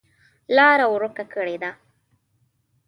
لاره 0.55 0.85
ورکه 0.93 1.23
کړې 1.33 1.57
ده. 1.63 1.71